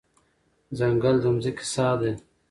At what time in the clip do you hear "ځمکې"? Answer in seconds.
1.23-1.65